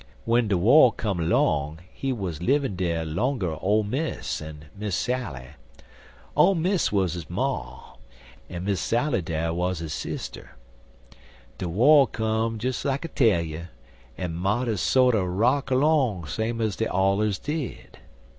[0.25, 5.49] When de war come long he wuz livin' dere longer Ole Miss en Miss Sally.
[6.35, 7.97] Ole Miss 'uz his ma,
[8.49, 10.55] en Miss Sally dar 'uz his sister.
[11.59, 13.67] De war come des like I tell you,
[14.17, 17.99] en marters sorter rock along same like dey allers did.